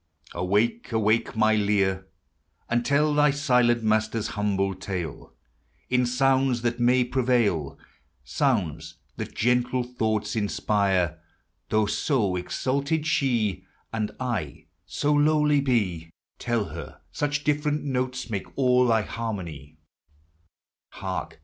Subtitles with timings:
[0.33, 2.07] Awake, awake, my Lyre
[2.37, 5.31] | And tell thy silenl master's humble tale
[5.91, 7.77] Tu sounds that may |»iv\ ;iil;
[8.23, 11.19] Sounds that gentle thoughts inspire;
[11.69, 16.11] Though so exalted shf, Aw<\ I so lowly 372 POEMS OF SENTIMENT.
[16.39, 19.77] Tell her, such different notes make all thy Dar in on j
[20.93, 20.99] r.
[20.99, 21.39] Hark